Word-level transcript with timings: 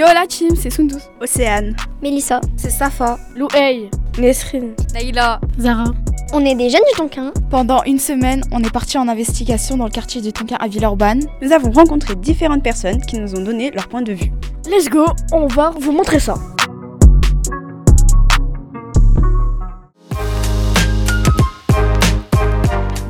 Yo 0.00 0.06
la 0.14 0.26
team, 0.26 0.56
c'est 0.56 0.70
Sundus. 0.70 0.94
Océane. 1.20 1.76
Mélissa. 2.00 2.40
C'est 2.56 2.70
Safa. 2.70 3.18
Louhey. 3.36 3.90
Nesrine. 4.18 4.72
Naïla. 4.94 5.38
Zara. 5.58 5.92
On 6.32 6.42
est 6.42 6.54
des 6.54 6.70
jeunes 6.70 6.80
du 6.90 6.96
Tonkin. 6.96 7.34
Pendant 7.50 7.82
une 7.82 7.98
semaine, 7.98 8.42
on 8.50 8.64
est 8.64 8.72
parti 8.72 8.96
en 8.96 9.08
investigation 9.08 9.76
dans 9.76 9.84
le 9.84 9.90
quartier 9.90 10.22
du 10.22 10.32
Tonkin 10.32 10.56
à 10.58 10.68
Villeurbanne. 10.68 11.26
Nous 11.42 11.52
avons 11.52 11.70
rencontré 11.70 12.14
différentes 12.14 12.62
personnes 12.62 13.02
qui 13.02 13.18
nous 13.18 13.34
ont 13.34 13.42
donné 13.42 13.72
leur 13.72 13.88
point 13.88 14.00
de 14.00 14.14
vue. 14.14 14.32
Let's 14.70 14.88
go, 14.88 15.04
on 15.34 15.46
va 15.48 15.74
vous 15.78 15.92
montrer 15.92 16.18
ça. 16.18 16.32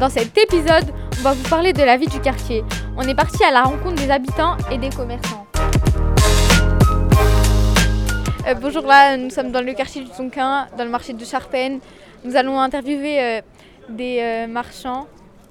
Dans 0.00 0.08
cet 0.08 0.36
épisode, 0.36 0.92
on 1.20 1.22
va 1.22 1.34
vous 1.34 1.48
parler 1.48 1.72
de 1.72 1.84
la 1.84 1.96
vie 1.96 2.08
du 2.08 2.18
quartier. 2.18 2.64
On 2.96 3.02
est 3.02 3.14
parti 3.14 3.44
à 3.44 3.52
la 3.52 3.62
rencontre 3.62 4.02
des 4.02 4.10
habitants 4.10 4.56
et 4.72 4.78
des 4.78 4.90
commerçants. 4.90 5.46
Euh, 8.46 8.54
bonjour, 8.54 8.82
là 8.86 9.16
nous 9.16 9.30
sommes 9.30 9.50
dans 9.52 9.60
le 9.60 9.72
quartier 9.74 10.02
du 10.02 10.10
Tonkin, 10.10 10.66
dans 10.76 10.84
le 10.84 10.90
marché 10.90 11.12
de 11.12 11.24
Charpennes. 11.24 11.80
Nous 12.24 12.36
allons 12.36 12.58
interviewer 12.60 13.20
euh, 13.20 13.40
des 13.88 14.18
euh, 14.20 14.46
marchands 14.46 15.06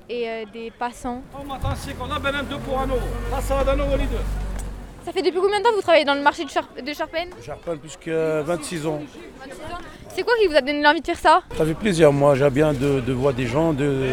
et 0.10 0.28
euh, 0.28 0.44
des 0.52 0.72
passants. 0.72 1.22
Ça 5.06 5.12
fait 5.14 5.22
depuis 5.22 5.40
combien 5.40 5.60
de 5.60 5.64
temps 5.64 5.70
que 5.72 5.76
vous 5.76 5.82
travaillez 5.82 6.06
dans 6.06 6.14
le 6.16 6.22
marché 6.22 6.44
de, 6.46 6.50
Char 6.50 6.68
de 6.86 6.94
Charpennes? 6.94 7.30
Charpennes 7.46 7.78
plus 7.80 7.96
que 7.98 8.42
26 8.42 8.86
ans. 8.88 9.00
C'est 10.10 10.24
quoi 10.24 10.34
qui 10.42 10.48
vous 10.48 10.56
a 10.56 10.62
donné 10.62 10.82
l'envie 10.82 11.02
de 11.02 11.06
faire 11.06 11.18
ça? 11.18 11.42
Ça 11.58 11.66
fait 11.66 11.74
plaisir, 11.74 12.12
moi 12.12 12.36
j'aime 12.36 12.50
bien 12.54 12.74
de, 12.74 13.00
de 13.00 13.14
voir 13.14 13.34
des 13.34 13.46
gens, 13.48 13.72
de, 13.74 14.04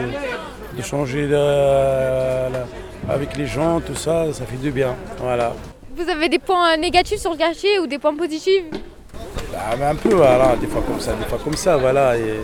de 0.76 0.82
changer 0.82 1.26
la- 1.26 2.48
la- 2.50 3.12
avec 3.12 3.36
les 3.36 3.46
gens, 3.46 3.80
tout 3.80 3.94
ça, 3.94 4.32
ça 4.32 4.44
fait 4.46 4.56
du 4.56 4.70
bien. 4.70 4.94
Voilà. 5.18 5.52
Vous 5.96 6.08
avez 6.10 6.28
des 6.28 6.38
points 6.38 6.76
négatifs 6.76 7.18
sur 7.20 7.30
le 7.32 7.36
quartier 7.38 7.78
ou 7.78 7.86
des 7.86 7.98
points 7.98 8.14
positifs 8.14 8.64
Bah, 9.52 9.58
mais 9.78 9.84
un 9.86 9.94
peu, 9.94 10.10
voilà, 10.14 10.54
des 10.56 10.66
fois 10.66 10.82
comme 10.86 11.00
ça, 11.00 11.12
des 11.14 11.24
fois 11.24 11.38
comme 11.42 11.54
ça, 11.56 11.76
voilà. 11.76 12.16
et- 12.18 12.40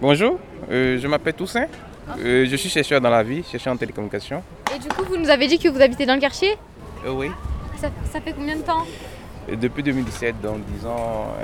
Bonjour, 0.00 0.38
euh, 0.70 0.98
je 1.00 1.06
m'appelle 1.06 1.34
Toussaint. 1.34 1.66
Euh, 2.20 2.46
je 2.48 2.56
suis 2.56 2.68
chercheur 2.70 3.00
dans 3.00 3.10
la 3.10 3.22
vie, 3.22 3.44
chercheur 3.50 3.72
en 3.72 3.76
télécommunication. 3.76 4.42
Et 4.74 4.78
du 4.78 4.88
coup, 4.88 5.04
vous 5.08 5.16
nous 5.16 5.28
avez 5.30 5.46
dit 5.46 5.58
que 5.58 5.68
vous 5.68 5.80
habitez 5.80 6.06
dans 6.06 6.14
le 6.14 6.20
quartier 6.20 6.56
Euh, 7.06 7.10
oui. 7.12 7.30
ça, 7.76 7.88
ça 8.12 8.20
fait 8.20 8.32
combien 8.32 8.56
de 8.56 8.62
temps 8.62 8.84
depuis 9.50 9.82
2017, 9.82 10.40
donc 10.42 10.58
disons 10.74 10.94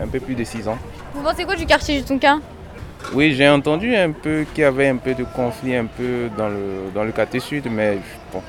un 0.03 0.07
peu 0.09 0.21
plus 0.21 0.35
de 0.35 0.45
6 0.45 0.69
ans. 0.69 0.77
Vous 1.15 1.23
pensez 1.23 1.45
quoi 1.45 1.55
du 1.57 1.65
quartier 1.67 1.99
du 2.01 2.05
Tonkin 2.05 2.41
Oui, 3.15 3.33
j'ai 3.35 3.49
entendu 3.49 3.95
un 3.97 4.11
peu 4.11 4.45
qu'il 4.55 4.63
y 4.63 4.65
avait 4.67 4.89
un 4.89 4.97
peu 4.97 5.15
de 5.15 5.25
conflit 5.25 5.75
un 5.77 5.87
peu 5.87 6.29
dans 6.37 6.49
le, 6.49 6.91
dans 6.95 7.05
le 7.05 7.13
quartier 7.13 7.41
sud, 7.41 7.67
mais 7.71 7.99
bon, 8.33 8.43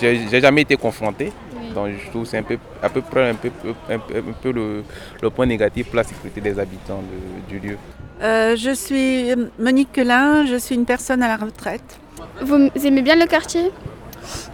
j'ai 0.00 0.28
j'ai 0.28 0.40
jamais 0.40 0.62
été 0.62 0.76
confronté. 0.76 1.32
Donc 1.78 1.94
je 2.04 2.10
trouve 2.10 2.22
que 2.24 2.28
c'est 2.28 2.38
un 2.38 2.42
peu, 2.42 2.58
à 2.82 2.88
peu 2.88 3.00
près 3.02 3.28
un 3.30 3.34
peu, 3.34 3.50
un 3.90 3.98
peu, 3.98 4.14
un 4.18 4.32
peu 4.42 4.50
le, 4.52 4.82
le 5.22 5.30
point 5.30 5.46
négatif 5.46 5.86
pour 5.88 5.96
la 5.96 6.04
sécurité 6.04 6.40
des 6.40 6.58
habitants 6.58 7.02
de- 7.10 7.48
du 7.52 7.58
lieu. 7.66 7.76
Euh, 8.22 8.56
je 8.56 8.72
suis 8.74 9.30
Monique 9.58 9.92
Quelin, 9.92 10.44
je 10.46 10.56
suis 10.56 10.74
une 10.74 10.84
personne 10.86 11.22
à 11.22 11.28
la 11.28 11.36
retraite. 11.36 11.98
Vous 12.42 12.68
aimez 12.84 13.02
bien 13.02 13.16
le 13.16 13.26
quartier? 13.26 13.70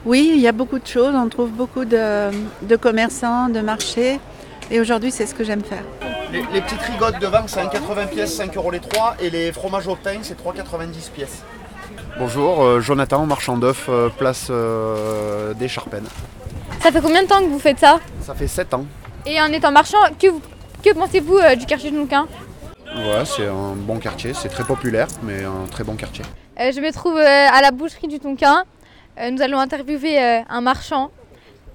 Oui, 0.04 0.32
il 0.34 0.40
y 0.40 0.48
a 0.48 0.52
beaucoup 0.52 0.78
de 0.78 0.86
choses, 0.86 1.14
on 1.14 1.28
trouve 1.28 1.50
beaucoup 1.50 1.84
de, 1.84 2.30
de 2.62 2.76
commerçants, 2.76 3.48
de 3.48 3.60
marchés. 3.60 4.20
Et 4.70 4.80
aujourd'hui, 4.80 5.10
c'est 5.10 5.26
ce 5.26 5.34
que 5.34 5.44
j'aime 5.44 5.62
faire. 5.62 5.84
Les, 6.32 6.42
les 6.52 6.60
petites 6.60 6.80
rigottes 6.82 7.18
devant, 7.20 7.46
c'est 7.46 7.60
1,80 7.60 8.08
pièces, 8.08 8.34
5 8.34 8.56
euros 8.56 8.70
les 8.70 8.80
3. 8.80 9.16
Et 9.20 9.30
les 9.30 9.50
fromages 9.52 9.88
au 9.88 9.94
pain, 9.96 10.18
c'est 10.22 10.38
3,90 10.38 11.10
pièces. 11.14 11.42
Bonjour, 12.18 12.62
euh, 12.62 12.80
Jonathan, 12.80 13.26
marchand 13.26 13.56
d'œufs, 13.56 13.86
euh, 13.88 14.08
place 14.08 14.48
euh, 14.50 15.52
des 15.54 15.68
Charpennes. 15.68 16.06
Ça 16.84 16.92
fait 16.92 17.00
combien 17.00 17.22
de 17.22 17.28
temps 17.28 17.40
que 17.40 17.46
vous 17.48 17.58
faites 17.58 17.78
ça 17.78 17.98
Ça 18.20 18.34
fait 18.34 18.46
7 18.46 18.74
ans. 18.74 18.84
Et 19.24 19.40
en 19.40 19.46
étant 19.46 19.72
marchand, 19.72 19.96
que, 20.20 20.26
vous- 20.28 20.42
que 20.84 20.92
pensez-vous 20.92 21.38
euh, 21.38 21.54
du 21.56 21.64
quartier 21.64 21.90
du 21.90 21.96
Tonkin 21.96 22.26
Ouais, 22.94 23.24
c'est 23.24 23.46
un 23.46 23.74
bon 23.74 23.96
quartier, 23.98 24.34
c'est 24.34 24.50
très 24.50 24.64
populaire, 24.64 25.08
mais 25.22 25.44
un 25.44 25.66
très 25.70 25.82
bon 25.82 25.94
quartier. 25.96 26.24
Euh, 26.60 26.70
Je 26.72 26.80
me 26.80 26.92
trouve 26.92 27.16
euh, 27.16 27.46
à 27.50 27.62
la 27.62 27.70
boucherie 27.70 28.06
du 28.06 28.20
Tonkin. 28.20 28.64
Euh, 29.18 29.30
nous 29.30 29.40
allons 29.40 29.58
interviewer 29.58 30.20
euh, 30.22 30.40
un 30.50 30.60
marchand. 30.60 31.10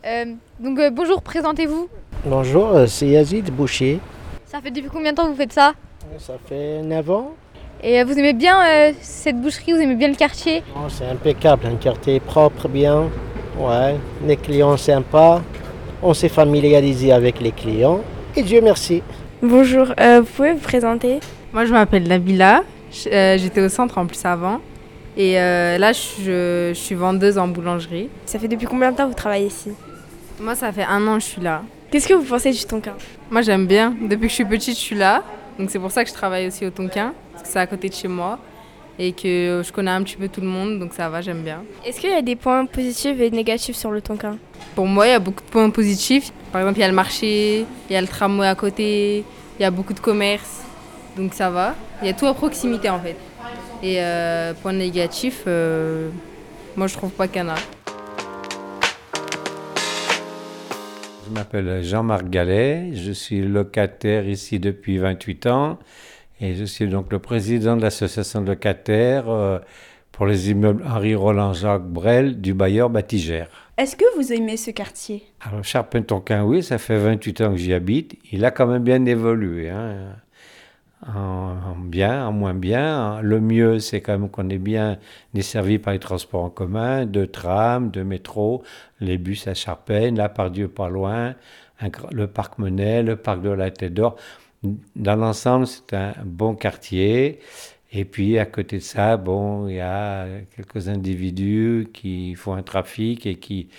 Euh, 0.05 0.25
donc 0.59 0.77
euh, 0.77 0.91
bonjour, 0.91 1.23
présentez-vous. 1.23 1.89
Bonjour, 2.25 2.71
c'est 2.87 3.07
Yazid 3.07 3.49
Boucher. 3.49 3.99
Ça 4.45 4.61
fait 4.61 4.69
depuis 4.69 4.89
combien 4.93 5.11
de 5.11 5.17
temps 5.17 5.25
que 5.25 5.31
vous 5.31 5.35
faites 5.37 5.53
ça? 5.53 5.73
Ça 6.19 6.33
fait 6.47 6.81
9 6.83 7.09
ans. 7.09 7.31
Et 7.81 7.99
euh, 7.99 8.05
vous 8.05 8.13
aimez 8.19 8.33
bien 8.33 8.61
euh, 8.63 8.91
cette 9.01 9.41
boucherie, 9.41 9.73
vous 9.73 9.79
aimez 9.79 9.95
bien 9.95 10.09
le 10.09 10.15
quartier? 10.15 10.61
Oh, 10.75 10.87
c'est 10.89 11.07
impeccable, 11.07 11.65
un 11.65 11.75
quartier 11.77 12.19
propre, 12.19 12.67
bien. 12.67 13.09
Ouais, 13.59 13.95
les 14.25 14.37
clients 14.37 14.77
sympas. 14.77 15.41
On 16.01 16.13
s'est 16.13 16.29
familiarisé 16.29 17.11
avec 17.11 17.39
les 17.41 17.51
clients. 17.51 17.99
Et 18.35 18.43
Dieu 18.43 18.61
merci. 18.61 19.03
Bonjour, 19.41 19.87
euh, 19.99 20.21
vous 20.21 20.27
pouvez 20.27 20.53
vous 20.53 20.59
présenter? 20.59 21.19
Moi, 21.53 21.65
je 21.65 21.71
m'appelle 21.73 22.07
Nabila. 22.07 22.63
Je- 22.91 23.09
euh, 23.09 23.37
J'étais 23.37 23.61
au 23.61 23.69
centre 23.69 23.97
en 23.97 24.05
plus 24.05 24.23
avant. 24.25 24.59
Et 25.17 25.39
euh, 25.39 25.77
là, 25.77 25.91
je, 25.91 26.71
je 26.73 26.79
suis 26.79 26.95
vendeuse 26.95 27.37
en 27.37 27.47
boulangerie. 27.47 28.09
Ça 28.25 28.39
fait 28.39 28.47
depuis 28.47 28.67
combien 28.67 28.91
de 28.91 28.97
temps 28.97 29.03
que 29.03 29.09
vous 29.09 29.15
travaillez 29.15 29.47
ici? 29.47 29.71
Moi, 30.39 30.55
ça 30.55 30.71
fait 30.71 30.83
un 30.83 31.05
an 31.07 31.15
que 31.15 31.21
je 31.21 31.25
suis 31.25 31.41
là. 31.41 31.63
Qu'est-ce 31.91 32.07
que 32.07 32.13
vous 32.13 32.23
pensez 32.23 32.51
du 32.51 32.63
Tonkin? 32.63 32.93
Moi, 33.29 33.41
j'aime 33.41 33.65
bien. 33.65 33.93
Depuis 34.01 34.23
que 34.27 34.29
je 34.29 34.35
suis 34.35 34.45
petite, 34.45 34.75
je 34.75 34.81
suis 34.81 34.95
là. 34.95 35.23
Donc, 35.57 35.69
c'est 35.69 35.79
pour 35.79 35.91
ça 35.91 36.03
que 36.03 36.09
je 36.09 36.13
travaille 36.13 36.47
aussi 36.47 36.65
au 36.65 36.69
Tonkin. 36.69 37.13
Parce 37.33 37.43
que 37.43 37.49
c'est 37.49 37.59
à 37.59 37.67
côté 37.67 37.89
de 37.89 37.93
chez 37.93 38.07
moi. 38.07 38.39
Et 38.99 39.13
que 39.13 39.63
je 39.65 39.71
connais 39.71 39.91
un 39.91 40.03
petit 40.03 40.17
peu 40.17 40.27
tout 40.27 40.41
le 40.41 40.47
monde. 40.47 40.77
Donc, 40.77 40.93
ça 40.93 41.09
va, 41.09 41.21
j'aime 41.21 41.41
bien. 41.41 41.63
Est-ce 41.85 41.99
qu'il 41.99 42.11
y 42.11 42.13
a 42.13 42.21
des 42.21 42.35
points 42.35 42.65
positifs 42.65 43.19
et 43.19 43.31
négatifs 43.31 43.77
sur 43.77 43.91
le 43.91 44.01
Tonkin? 44.01 44.37
Pour 44.75 44.85
moi, 44.85 45.07
il 45.07 45.11
y 45.11 45.13
a 45.13 45.19
beaucoup 45.19 45.43
de 45.43 45.49
points 45.49 45.69
positifs. 45.69 46.31
Par 46.51 46.61
exemple, 46.61 46.79
il 46.79 46.81
y 46.81 46.85
a 46.85 46.89
le 46.89 46.93
marché, 46.93 47.65
il 47.89 47.93
y 47.93 47.95
a 47.95 48.01
le 48.01 48.07
tramway 48.07 48.47
à 48.47 48.55
côté, 48.55 49.23
il 49.57 49.61
y 49.61 49.65
a 49.65 49.71
beaucoup 49.71 49.93
de 49.93 49.99
commerce. 49.99 50.63
Donc 51.15 51.33
ça 51.33 51.49
va. 51.49 51.75
Il 52.01 52.07
y 52.07 52.09
a 52.09 52.13
tout 52.13 52.27
à 52.27 52.33
proximité 52.33 52.89
en 52.89 52.99
fait. 52.99 53.15
Et 53.83 54.01
euh, 54.01 54.53
point 54.53 54.73
négatif, 54.73 55.43
euh, 55.47 56.09
moi 56.75 56.87
je 56.87 56.93
trouve 56.93 57.11
pas 57.11 57.27
qu'il 57.27 57.41
y 57.41 57.45
en 57.45 57.49
a. 57.49 57.55
Je 61.25 61.33
m'appelle 61.33 61.83
Jean-Marc 61.83 62.29
Gallet, 62.29 62.91
je 62.93 63.11
suis 63.11 63.41
locataire 63.41 64.27
ici 64.27 64.59
depuis 64.59 64.97
28 64.97 65.47
ans 65.47 65.77
et 66.41 66.55
je 66.55 66.63
suis 66.63 66.87
donc 66.87 67.11
le 67.11 67.19
président 67.19 67.75
de 67.75 67.81
l'association 67.81 68.41
de 68.41 68.47
locataires 68.47 69.29
euh, 69.29 69.59
pour 70.11 70.25
les 70.25 70.49
immeubles 70.51 70.83
Henri 70.87 71.15
Roland 71.15 71.53
Jacques 71.53 71.83
Brel 71.87 72.41
du 72.41 72.53
bailleur 72.53 72.89
Batigère. 72.89 73.47
Est-ce 73.77 73.95
que 73.95 74.03
vous 74.17 74.33
aimez 74.33 74.57
ce 74.57 74.71
quartier? 74.71 75.23
Alors 75.41 75.63
Charpentonquin, 75.63 76.43
oui, 76.43 76.63
ça 76.63 76.77
fait 76.77 76.97
28 76.97 77.41
ans 77.41 77.51
que 77.51 77.57
j'y 77.57 77.73
habite. 77.73 78.17
Il 78.31 78.43
a 78.43 78.51
quand 78.51 78.67
même 78.67 78.83
bien 78.83 79.05
évolué. 79.05 79.69
hein. 79.69 80.15
En, 81.07 81.55
en 81.71 81.75
bien, 81.79 82.27
en 82.27 82.33
moins 82.33 82.53
bien. 82.53 83.21
Le 83.21 83.39
mieux, 83.39 83.79
c'est 83.79 84.01
quand 84.01 84.19
même 84.19 84.29
qu'on 84.29 84.49
est 84.49 84.57
bien 84.57 84.97
desservi 85.33 85.79
par 85.79 85.93
les 85.93 85.99
transports 85.99 86.43
en 86.43 86.49
commun, 86.49 87.05
de 87.05 87.23
tram, 87.23 87.89
de 87.89 88.03
métro, 88.03 88.63
les 88.99 89.17
bus 89.17 89.47
à 89.47 89.53
Charpennes, 89.53 90.17
là 90.17 90.27
par 90.27 90.51
Dieu 90.51 90.67
pas 90.67 90.89
loin, 90.89 91.35
un 91.79 91.87
le 92.11 92.27
parc 92.27 92.57
Monet, 92.57 93.01
le 93.01 93.15
parc 93.15 93.41
de 93.41 93.49
la 93.49 93.71
Tête 93.71 93.93
d'Or. 93.93 94.17
Dans 94.95 95.15
l'ensemble, 95.15 95.67
c'est 95.67 95.93
un 95.93 96.13
bon 96.25 96.55
quartier. 96.55 97.39
Et 97.91 98.05
puis 98.05 98.37
à 98.37 98.45
côté 98.45 98.77
de 98.77 98.83
ça, 98.83 99.17
bon, 99.17 99.67
il 99.67 99.75
y 99.75 99.79
a 99.79 100.27
quelques 100.55 100.89
individus 100.89 101.87
qui 101.93 102.35
font 102.35 102.53
un 102.53 102.61
trafic 102.63 103.25
et 103.25 103.35
qui, 103.35 103.69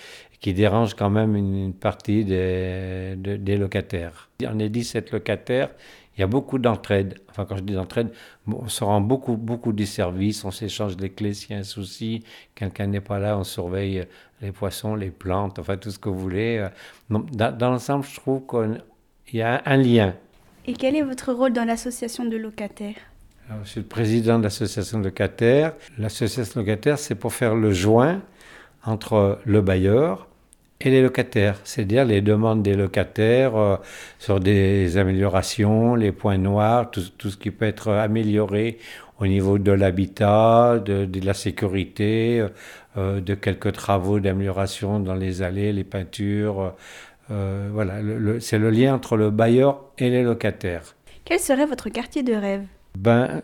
qui 0.41 0.53
dérangent 0.55 0.95
quand 0.95 1.11
même 1.11 1.37
une, 1.37 1.73
partie 1.75 2.25
des, 2.25 3.15
de- 3.17 3.37
des 3.37 3.57
locataires. 3.57 4.31
On 4.45 4.59
est 4.59 4.69
17 4.69 5.13
locataires, 5.13 5.71
il 6.17 6.21
y 6.23 6.25
a 6.25 6.27
beaucoup 6.27 6.59
d'entraide. 6.59 7.21
Enfin, 7.31 7.45
quand 7.45 7.57
je 7.57 7.63
dis 7.63 7.75
d'entraide, 7.75 8.11
on 8.49 8.69
se 8.69 8.83
rend 8.83 9.01
beaucoup, 9.01 9.37
beaucoup 9.37 9.73
des 9.73 9.87
services, 9.87 10.45
on 10.45 10.51
s'échange 10.51 10.97
les 10.99 11.11
clés 11.11 11.35
s'il 11.35 11.53
y 11.53 11.55
a 11.55 11.59
un 11.61 11.63
souci, 11.63 12.25
quelqu'un 12.57 12.89
n'est 12.89 13.01
pas 13.01 13.19
là, 13.21 13.39
on 13.39 13.45
surveille 13.45 14.07
les 14.41 14.51
poissons, 14.53 14.97
les 14.97 15.11
plantes, 15.11 15.59
enfin 15.61 15.77
tout 15.77 15.91
ce 15.93 15.99
que 16.01 16.09
vous 16.09 16.19
voulez. 16.19 16.67
Dans, 17.11 17.21
dans 17.53 17.71
l'ensemble, 17.71 18.05
je 18.05 18.17
trouve 18.17 18.43
qu'il 18.49 19.39
y 19.39 19.43
a 19.43 19.63
un 19.67 19.77
lien. 19.77 20.15
Et 20.71 20.73
quel 20.73 20.95
est 20.95 21.03
votre 21.03 21.33
rôle 21.33 21.53
dans 21.53 21.65
l'association 21.65 22.25
de 22.25 22.37
locataires 22.37 22.95
je 23.65 23.69
suis 23.69 23.81
le 23.81 23.87
président 23.87 24.39
de 24.39 24.45
l'association 24.45 25.01
de 25.01 25.07
locataires. 25.07 25.73
L'association 25.99 26.61
de 26.61 26.65
locataires, 26.65 27.01
c'est 27.01 27.17
pour 27.17 27.33
faire 27.33 27.57
le 27.57 27.73
joint 27.73 28.23
entre 28.85 29.41
le 29.45 29.61
bailleur 29.63 30.29
et 30.81 30.91
les 30.91 31.03
locataires, 31.03 31.59
c'est-à-dire 31.65 32.05
les 32.05 32.21
demandes 32.21 32.63
des 32.63 32.75
locataires 32.75 33.57
euh, 33.57 33.77
sur 34.21 34.39
des 34.39 34.97
améliorations, 34.97 35.97
les 35.97 36.13
points 36.13 36.39
noirs, 36.39 36.93
tout, 36.93 37.03
ce 37.03 37.37
qui 37.37 37.51
peut 37.51 37.65
être 37.65 37.91
amélioré 37.91 38.79
au 39.19 39.27
niveau 39.27 39.59
de 39.59 39.73
l'habitat, 39.73 40.79
de, 40.79 41.05
de 41.05 41.27
la 41.27 41.35
sécurité, 41.35 42.47
euh, 42.97 43.21
de 43.21 43.35
quelques 43.35 43.73
travaux 43.73 44.21
d'amélioration 44.21 45.01
dans 45.01 45.17
les 45.17 45.43
allées, 45.43 45.73
les 45.73 45.85
peintures. 45.85 46.75
Euh, 47.31 47.69
voilà, 47.73 48.01
le- 48.03 48.19
le- 48.19 48.41
c'est 48.41 48.59
le 48.59 48.71
lien 48.71 48.95
entre 48.95 49.17
le 49.17 49.31
bailleur 49.31 49.85
et 49.99 50.11
les 50.11 50.23
locataires. 50.23 50.97
Quel 51.25 51.39
serait 51.41 51.67
votre 51.67 51.89
quartier 51.89 52.23
de 52.23 52.35
rêve? 52.35 52.65
Ben, 52.99 53.43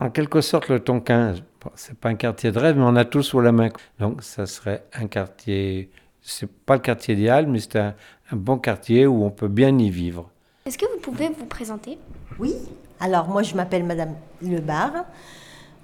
en 0.00 0.10
quelque 0.10 0.40
sorte, 0.40 0.68
le 0.68 0.80
Tonkin, 0.80 1.34
bon, 1.62 1.70
c'est 1.74 1.96
pas 1.96 2.08
un 2.08 2.14
quartier 2.14 2.50
de 2.52 2.58
rêve, 2.58 2.76
mais 2.76 2.84
on 2.84 2.96
a 2.96 3.04
tout 3.04 3.22
sous 3.22 3.40
la 3.40 3.52
main. 3.52 3.68
Donc, 3.98 4.22
ça 4.22 4.46
serait 4.46 4.84
un 4.94 5.06
quartier 5.06 5.90
C'est 6.20 6.50
pas 6.50 6.74
le 6.74 6.80
quartier 6.80 7.14
idéal, 7.14 7.46
mais 7.46 7.60
c'est 7.60 7.76
un, 7.76 7.94
un 8.32 8.36
bon 8.36 8.58
quartier 8.58 9.06
où 9.06 9.24
on 9.24 9.30
peut 9.30 9.48
bien 9.48 9.76
y 9.78 9.88
vivre. 9.88 10.30
Est-ce 10.66 10.76
que 10.76 10.84
vous 10.92 11.00
pouvez 11.00 11.28
vous 11.30 11.46
présenter? 11.46 11.96
Oui. 12.38 12.54
Alors 13.00 13.28
moi 13.28 13.42
je 13.42 13.54
m'appelle 13.54 13.84
Madame 13.84 14.14
Lebar. 14.42 15.06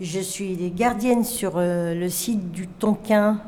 Je 0.01 0.19
suis 0.21 0.57
gardienne 0.73 1.23
sur 1.25 1.53
euh, 1.57 1.95
le 1.95 2.09
site 2.09 2.51
du 2.51 2.67
Tonkin 2.67 3.41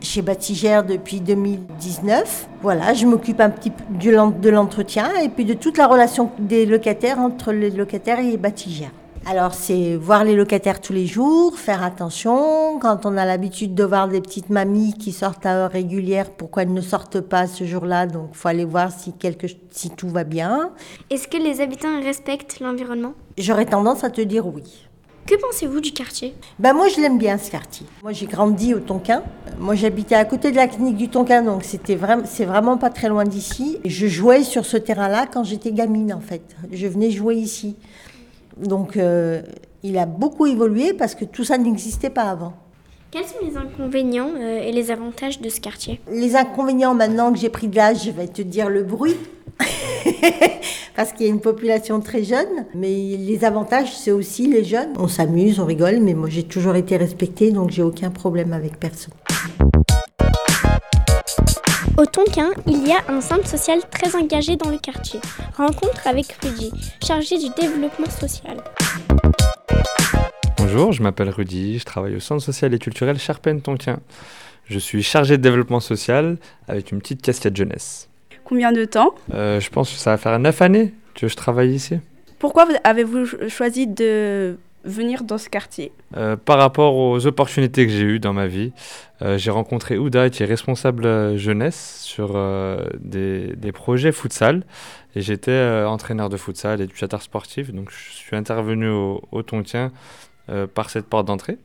chez 0.00 0.22
Batigère 0.22 0.84
depuis 0.84 1.20
2019. 1.20 2.48
Voilà, 2.62 2.94
je 2.94 3.06
m'occupe 3.06 3.40
un 3.40 3.50
petit 3.50 3.70
peu 3.70 3.84
de 3.94 4.50
l'entretien 4.50 5.10
et 5.22 5.28
puis 5.28 5.44
de 5.44 5.54
toute 5.54 5.78
la 5.78 5.86
relation 5.86 6.30
des 6.38 6.66
locataires 6.66 7.18
entre 7.18 7.52
les 7.52 7.70
locataires 7.70 8.20
et 8.20 8.36
Batigère. 8.36 8.90
Alors 9.26 9.52
c'est 9.52 9.94
voir 9.96 10.24
les 10.24 10.34
locataires 10.34 10.80
tous 10.80 10.94
les 10.94 11.06
jours, 11.06 11.58
faire 11.58 11.82
attention. 11.82 12.78
Quand 12.78 13.04
on 13.04 13.16
a 13.18 13.26
l'habitude 13.26 13.74
de 13.74 13.84
voir 13.84 14.08
des 14.08 14.22
petites 14.22 14.48
mamies 14.48 14.94
qui 14.94 15.12
sortent 15.12 15.44
à 15.44 15.54
heure 15.54 15.70
régulière, 15.70 16.30
pourquoi 16.30 16.62
elles 16.62 16.72
ne 16.72 16.80
sortent 16.80 17.20
pas 17.20 17.46
ce 17.46 17.64
jour-là? 17.64 18.06
Donc 18.06 18.30
faut 18.32 18.48
aller 18.48 18.64
voir 18.64 18.90
si, 18.90 19.12
quelque, 19.12 19.46
si 19.70 19.90
tout 19.90 20.08
va 20.08 20.24
bien. 20.24 20.70
Est-ce 21.10 21.28
que 21.28 21.36
les 21.36 21.60
habitants 21.60 22.00
respectent 22.02 22.60
l'environnement? 22.60 23.12
J'aurais 23.36 23.66
tendance 23.66 24.02
à 24.02 24.08
te 24.08 24.22
dire 24.22 24.46
oui. 24.46 24.87
Que 25.28 25.34
pensez-vous 25.34 25.82
du 25.82 25.92
quartier? 25.92 26.34
Ben 26.58 26.72
Moi, 26.72 26.88
je 26.88 27.02
l'aime 27.02 27.18
bien, 27.18 27.36
ce 27.36 27.50
quartier. 27.50 27.86
Moi, 28.02 28.12
j'ai 28.12 28.24
grandi 28.24 28.72
au 28.72 28.80
Tonkin. 28.80 29.22
Moi, 29.58 29.74
j'habitais 29.74 30.14
à 30.14 30.24
côté 30.24 30.52
de 30.52 30.56
la 30.56 30.66
clinique 30.68 30.96
du 30.96 31.10
Tonkin, 31.10 31.42
donc 31.42 31.64
c'était 31.64 31.98
c'est 32.24 32.46
vraiment 32.46 32.78
pas 32.78 32.88
très 32.88 33.10
loin 33.10 33.24
d'ici. 33.24 33.78
Je 33.84 34.06
jouais 34.06 34.42
sur 34.42 34.64
ce 34.64 34.78
terrain-là 34.78 35.26
quand 35.30 35.44
j'étais 35.44 35.70
gamine, 35.70 36.14
en 36.14 36.20
fait. 36.20 36.56
Je 36.72 36.86
venais 36.86 37.10
jouer 37.10 37.34
ici. 37.34 37.76
Donc, 38.56 38.96
euh, 38.96 39.42
il 39.82 39.98
a 39.98 40.06
beaucoup 40.06 40.46
évolué 40.46 40.94
parce 40.94 41.14
que 41.14 41.26
tout 41.26 41.44
ça 41.44 41.58
n'existait 41.58 42.08
pas 42.08 42.30
avant. 42.30 42.54
Quels 43.10 43.24
sont 43.24 43.38
les 43.42 43.56
inconvénients 43.56 44.32
euh, 44.38 44.60
et 44.60 44.70
les 44.70 44.90
avantages 44.90 45.40
de 45.40 45.48
ce 45.48 45.62
quartier 45.62 45.98
Les 46.12 46.36
inconvénients, 46.36 46.94
maintenant 46.94 47.32
que 47.32 47.38
j'ai 47.38 47.48
pris 47.48 47.68
de 47.68 47.76
l'âge, 47.76 48.04
je 48.04 48.10
vais 48.10 48.28
te 48.28 48.42
dire 48.42 48.68
le 48.68 48.82
bruit. 48.82 49.16
parce 50.94 51.12
qu'il 51.12 51.24
y 51.24 51.30
a 51.30 51.32
une 51.32 51.40
population 51.40 52.00
très 52.00 52.22
jeune. 52.22 52.66
Mais 52.74 53.16
les 53.16 53.46
avantages, 53.46 53.96
c'est 53.96 54.10
aussi 54.10 54.46
les 54.46 54.62
jeunes. 54.62 54.92
On 54.98 55.08
s'amuse, 55.08 55.58
on 55.58 55.64
rigole, 55.64 56.00
mais 56.00 56.12
moi 56.12 56.28
j'ai 56.28 56.42
toujours 56.42 56.74
été 56.74 56.98
respectée, 56.98 57.50
donc 57.50 57.70
j'ai 57.70 57.82
aucun 57.82 58.10
problème 58.10 58.52
avec 58.52 58.78
personne. 58.78 59.14
Au 61.96 62.04
Tonkin, 62.04 62.50
il 62.66 62.86
y 62.86 62.92
a 62.92 63.02
un 63.08 63.22
centre 63.22 63.48
social 63.48 63.80
très 63.90 64.14
engagé 64.16 64.56
dans 64.56 64.68
le 64.70 64.78
quartier. 64.78 65.18
Rencontre 65.56 66.06
avec 66.06 66.26
Rudy, 66.42 66.70
chargé 67.02 67.38
du 67.38 67.48
développement 67.58 68.10
social. 68.10 68.58
Bonjour, 70.70 70.92
je 70.92 71.02
m'appelle 71.02 71.30
Rudy, 71.30 71.78
je 71.78 71.84
travaille 71.86 72.14
au 72.14 72.20
centre 72.20 72.42
social 72.42 72.74
et 72.74 72.78
culturel 72.78 73.18
Charpennes-Tonkin. 73.18 74.00
Je 74.66 74.78
suis 74.78 75.02
chargé 75.02 75.38
de 75.38 75.42
développement 75.42 75.80
social 75.80 76.36
avec 76.68 76.92
une 76.92 76.98
petite 76.98 77.22
casquette 77.22 77.56
jeunesse. 77.56 78.10
Combien 78.44 78.70
de 78.70 78.84
temps? 78.84 79.14
Euh, 79.32 79.60
Je 79.60 79.70
pense 79.70 79.90
que 79.90 79.96
ça 79.96 80.10
va 80.10 80.18
faire 80.18 80.38
9 80.38 80.60
années 80.60 80.92
que 81.14 81.26
je 81.26 81.34
travaille 81.36 81.70
ici. 81.70 81.96
Pourquoi 82.38 82.68
avez-vous 82.84 83.48
choisi 83.48 83.86
de 83.86 84.58
venir 84.84 85.22
dans 85.22 85.38
ce 85.38 85.48
quartier? 85.48 85.90
Euh, 86.18 86.36
Par 86.36 86.58
rapport 86.58 86.96
aux 86.96 87.26
opportunités 87.26 87.86
que 87.86 87.92
j'ai 87.92 88.04
eues 88.04 88.20
dans 88.20 88.34
ma 88.34 88.46
vie, 88.46 88.72
euh, 89.22 89.38
j'ai 89.38 89.50
rencontré 89.50 89.96
Ouda 89.96 90.28
qui 90.28 90.42
est 90.42 90.46
responsable 90.46 91.38
jeunesse 91.38 92.02
sur 92.02 92.38
des, 93.00 93.54
des, 93.56 93.72
projets 93.72 94.12
futsal 94.12 94.64
et 95.16 95.22
j'étais 95.22 95.82
entraîneur 95.86 96.28
de 96.28 96.36
futsal 96.36 96.82
et 96.82 96.84
éducateur 96.84 97.22
sportif 97.22 97.72
donc 97.72 97.90
je 97.90 98.12
suis 98.12 98.36
intervenu 98.36 98.88
au, 98.90 99.22
au 99.32 99.42
Tontien 99.42 99.92
par 100.74 100.90
cette 100.90 101.06
porte 101.06 101.26
d'entrée. 101.26 101.58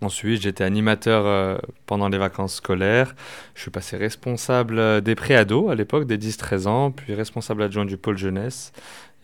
Ensuite, 0.00 0.42
j'étais 0.42 0.64
animateur 0.64 1.60
pendant 1.86 2.08
les 2.08 2.18
vacances 2.18 2.56
scolaires. 2.56 3.14
Je 3.54 3.62
suis 3.62 3.70
passé 3.70 3.96
responsable 3.96 5.00
des 5.00 5.14
préados 5.14 5.70
à 5.70 5.74
l'époque, 5.74 6.06
des 6.06 6.18
10-13 6.18 6.66
ans, 6.66 6.90
puis 6.90 7.14
responsable 7.14 7.62
adjoint 7.62 7.86
du 7.86 7.96
pôle 7.96 8.18
jeunesse. 8.18 8.72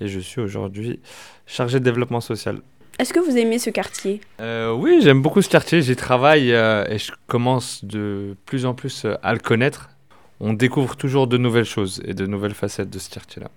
Et 0.01 0.09
je 0.09 0.21
suis 0.21 0.41
aujourd'hui 0.41 1.01
chargé 1.47 1.79
de 1.79 1.85
développement 1.85 2.21
social. 2.21 2.61
Est-ce 3.01 3.15
que 3.15 3.21
vous 3.21 3.39
aimez 3.39 3.59
ce 3.59 3.71
quartier? 3.71 4.21
Euh, 4.43 4.75
Oui, 4.75 5.01
j'aime 5.03 5.23
beaucoup 5.23 5.41
ce 5.41 5.49
quartier. 5.49 5.81
J'y 5.81 5.97
travaille 5.97 6.53
euh, 6.53 6.85
et 6.87 6.99
je 6.99 7.13
commence 7.29 7.83
de 7.83 8.37
plus 8.45 8.67
en 8.67 8.75
plus 8.75 9.07
euh, 9.07 9.15
à 9.23 9.33
le 9.33 9.39
connaître. 9.39 9.89
On 10.39 10.53
découvre 10.53 10.97
toujours 10.97 11.27
de 11.27 11.39
nouvelles 11.39 11.65
choses 11.65 12.03
et 12.05 12.13
de 12.13 12.27
nouvelles 12.27 12.53
facettes 12.53 12.91
de 12.91 12.99
ce 12.99 13.09
quartier-là. 13.09 13.49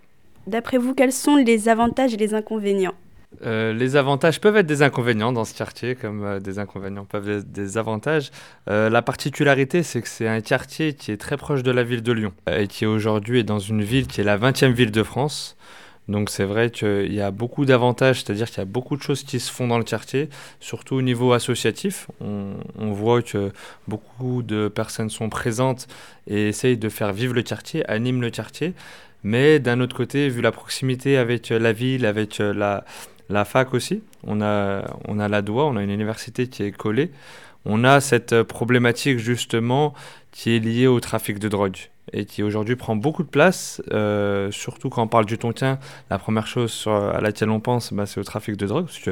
D'après 0.48 0.78
vous, 0.78 0.94
quels 0.94 1.12
sont 1.12 1.36
les 1.36 1.68
avantages 1.68 2.14
et 2.14 2.18
les 2.18 2.34
inconvénients? 2.34 2.94
Les 3.42 3.96
avantages 3.96 4.40
peuvent 4.40 4.58
être 4.58 4.66
des 4.66 4.82
inconvénients 4.82 5.32
dans 5.32 5.46
ce 5.46 5.54
quartier, 5.54 5.96
comme 5.96 6.40
des 6.40 6.60
inconvénients 6.60 7.06
peuvent 7.06 7.30
être 7.30 7.52
des 7.52 7.78
avantages. 7.78 8.32
la 8.68 9.02
particularité, 9.02 9.84
c'est 9.84 10.02
que 10.02 10.08
c'est 10.08 10.28
un 10.28 10.42
quartier 10.42 10.94
qui 10.94 11.12
est 11.12 11.18
très 11.18 11.38
proche 11.38 11.64
de 11.64 11.72
la 11.72 11.84
ville 11.84 12.04
de 12.04 12.12
Lyon 12.12 12.34
et 12.50 12.68
qui 12.68 12.86
aujourd'hui 12.86 13.44
dans 13.44 13.60
une 13.60 13.84
ville 13.84 14.08
qui 14.08 14.22
est 14.22 14.24
la 14.24 14.38
20e 14.38 14.72
ville 14.72 14.92
de 14.92 15.04
France. 15.04 15.58
Donc 16.08 16.30
c'est 16.30 16.44
vrai 16.44 16.70
qu'il 16.70 17.14
y 17.14 17.22
a 17.22 17.32
beaucoup 17.32 17.66
d'avantages, 17.66 18.24
c'est-à-dire 18.24 18.48
qu'il 18.48 18.58
y 18.58 18.62
a 18.62 18.66
beaucoup 18.66 18.98
de 18.98 19.02
choses 19.02 19.24
qui 19.24 19.40
se 19.40 19.52
font 19.52 19.68
dans 19.68 19.78
le 19.78 19.86
quartier, 19.86 20.30
surtout 20.60 20.96
au 20.96 21.02
niveau 21.02 21.32
associatif. 21.32 22.08
On, 22.20 22.92
voit 22.92 23.22
que 23.22 23.52
beaucoup 23.88 24.44
de 24.44 24.68
personnes 24.68 25.10
sont 25.10 25.30
présentes 25.30 25.88
et 26.28 26.50
essayent 26.50 26.78
de 26.78 26.90
faire 26.90 27.14
vivre 27.14 27.34
le 27.34 27.42
quartier, 27.42 27.90
animent 27.90 28.22
le 28.22 28.30
quartier. 28.30 28.74
Mais 29.24 29.60
d'un 29.60 29.80
autre 29.80 29.96
côté, 29.96 30.28
vu 30.28 30.42
la 30.42 30.52
proximité 30.52 31.18
avec 31.18 31.50
la 31.50 31.72
ville, 31.72 32.06
avec 32.06 32.40
la, 32.40 32.84
la 33.30 33.46
fac 33.46 33.74
aussi, 33.74 34.04
on 34.26 34.42
a, 34.42 34.84
on 35.08 35.20
a 35.20 35.28
la 35.28 35.42
DOA, 35.42 35.66
on 35.66 35.78
a 35.78 35.84
une 35.84 35.90
université 35.90 36.48
qui 36.48 36.64
est 36.64 36.72
collée. 36.72 37.12
On 37.66 37.84
a 37.86 38.02
cette 38.02 38.44
problématique 38.44 39.20
justement 39.20 39.94
qui 40.32 40.56
est 40.56 40.60
liée 40.60 40.88
au 40.88 41.00
trafic 41.00 41.40
de 41.40 41.48
drogue 41.48 41.78
et 42.12 42.26
qui 42.26 42.44
aujourd'hui 42.44 42.76
prend 42.76 42.96
beaucoup 42.96 43.24
de 43.24 43.30
place, 43.30 43.82
euh, 43.92 44.52
surtout 44.52 44.90
quand 44.90 45.04
on 45.04 45.08
parle 45.08 45.26
du 45.26 45.38
Tonkin. 45.38 45.80
La 46.10 46.20
première 46.20 46.48
chose 46.48 46.86
à 46.88 47.22
laquelle 47.22 47.50
on 47.50 47.62
pense, 47.62 47.94
bah, 47.94 48.06
c'est 48.06 48.20
au 48.20 48.24
trafic 48.24 48.58
de 48.58 48.68
drogue, 48.68 48.86
parce 48.86 49.00
que 49.00 49.12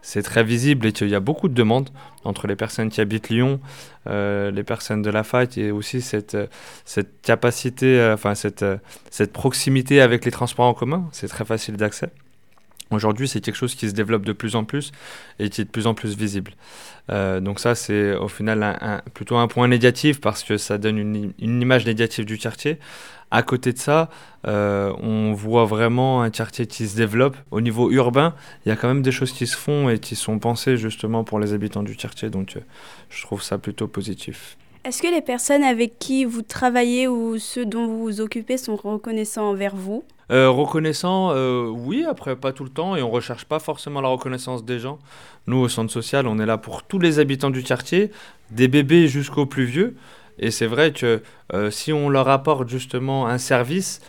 c'est 0.00 0.22
très 0.22 0.42
visible 0.42 0.86
et 0.86 0.92
qu'il 0.92 1.08
y 1.08 1.14
a 1.14 1.20
beaucoup 1.20 1.48
de 1.48 1.54
demandes 1.54 1.90
entre 2.24 2.48
les 2.48 2.56
personnes 2.56 2.90
qui 2.90 3.00
habitent 3.00 3.28
Lyon, 3.28 3.60
euh, 4.08 4.50
les 4.50 4.64
personnes 4.64 5.02
de 5.02 5.10
la 5.10 5.22
fac, 5.22 5.56
et 5.56 5.70
aussi 5.70 6.02
cette, 6.02 6.36
cette 6.84 7.22
capacité, 7.22 7.98
euh, 8.00 8.14
enfin 8.14 8.34
cette, 8.34 8.64
cette 9.10 9.32
proximité 9.32 10.00
avec 10.00 10.24
les 10.24 10.32
transports 10.32 10.66
en 10.66 10.74
commun. 10.74 11.08
C'est 11.12 11.28
très 11.28 11.44
facile 11.44 11.76
d'accès. 11.76 12.10
Aujourd'hui, 12.92 13.28
c'est 13.28 13.40
quelque 13.40 13.56
chose 13.56 13.74
qui 13.74 13.88
se 13.88 13.94
développe 13.94 14.24
de 14.24 14.32
plus 14.32 14.56
en 14.56 14.64
plus 14.64 14.92
et 15.38 15.48
qui 15.48 15.60
est 15.60 15.64
de 15.64 15.70
plus 15.70 15.86
en 15.86 15.94
plus 15.94 16.16
visible. 16.16 16.52
Euh, 17.10 17.40
donc 17.40 17.58
ça, 17.58 17.74
c'est 17.74 18.14
au 18.14 18.28
final 18.28 19.02
plutôt 19.14 19.36
un 19.36 19.48
point 19.48 19.68
négatif 19.68 20.20
parce 20.20 20.42
que 20.44 20.56
ça 20.56 20.78
donne 20.78 20.98
une, 20.98 21.32
une, 21.38 21.62
image 21.62 21.86
négative 21.86 22.24
du 22.24 22.38
quartier. 22.38 22.78
À 23.30 23.42
côté 23.42 23.72
de 23.72 23.78
ça, 23.78 24.10
euh, 24.46 24.92
on 25.00 25.32
voit 25.32 25.64
vraiment 25.64 26.20
un 26.22 26.28
quartier 26.28 26.66
qui 26.66 26.86
se 26.86 26.96
développe. 26.96 27.36
Au 27.50 27.62
niveau 27.62 27.90
urbain, 27.90 28.34
il 28.64 28.68
y 28.68 28.72
a 28.72 28.76
quand 28.76 28.88
même 28.88 29.00
des 29.00 29.10
choses 29.10 29.32
qui 29.32 29.46
se 29.46 29.56
font 29.56 29.88
et 29.88 29.98
qui 29.98 30.16
sont 30.16 30.38
pensées 30.38 30.76
justement 30.76 31.24
pour 31.24 31.40
les 31.40 31.54
habitants 31.54 31.82
du 31.82 31.96
quartier. 31.96 32.28
Donc 32.28 32.56
euh, 32.56 32.60
je 33.08 33.22
trouve 33.22 33.42
ça 33.42 33.56
plutôt 33.56 33.88
positif. 33.88 34.58
Est-ce 34.84 35.00
que 35.00 35.08
les 35.08 35.22
personnes 35.22 35.62
avec 35.62 35.98
qui 35.98 36.24
vous 36.24 36.42
travaillez 36.42 37.08
ou 37.08 37.38
ceux 37.38 37.64
dont 37.64 37.86
vous 37.86 38.02
vous 38.02 38.20
occupez 38.20 38.58
sont 38.58 38.76
reconnaissants 38.76 39.48
envers 39.48 39.76
vous? 39.76 40.04
Euh, 40.30 40.48
reconnaissant, 40.48 41.30
euh, 41.32 41.66
oui, 41.66 42.04
après 42.08 42.36
pas 42.36 42.52
tout 42.52 42.64
le 42.64 42.70
temps, 42.70 42.96
et 42.96 43.02
on 43.02 43.10
recherche 43.10 43.44
pas 43.44 43.58
forcément 43.58 44.00
la 44.00 44.08
reconnaissance 44.08 44.64
des 44.64 44.78
gens. 44.78 44.98
Nous, 45.46 45.56
au 45.56 45.68
centre 45.68 45.92
social, 45.92 46.26
on 46.26 46.38
est 46.38 46.46
là 46.46 46.58
pour 46.58 46.84
tous 46.84 46.98
les 46.98 47.18
habitants 47.18 47.50
du 47.50 47.62
quartier, 47.62 48.10
des 48.50 48.68
bébés 48.68 49.08
jusqu'aux 49.08 49.46
plus 49.46 49.64
vieux. 49.64 49.96
Et 50.38 50.50
c'est 50.50 50.66
vrai 50.66 50.92
que 50.92 51.22
euh, 51.52 51.70
si 51.70 51.92
on 51.92 52.08
leur 52.08 52.28
apporte 52.28 52.68
justement 52.68 53.26
un 53.26 53.38
service, 53.38 54.00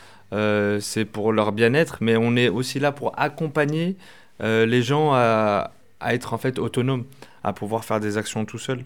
c'est 0.79 1.05
pour 1.05 1.32
leur 1.32 1.51
bien-être, 1.51 2.00
mais 2.01 2.17
on 2.17 2.36
est 2.36 2.50
aussi 2.50 2.79
là 2.79 2.91
pour 2.91 3.13
accompagner 3.20 3.96
les 4.39 4.82
gens 4.82 5.13
à, 5.13 5.70
être 6.08 6.34
en 6.34 6.39
fait 6.39 6.58
autonomes, 6.58 7.05
à 7.43 7.53
pouvoir 7.53 7.86
faire 7.86 8.00
des 8.00 8.17
actions 8.17 8.43
tout 8.43 8.58
seuls. 8.58 8.84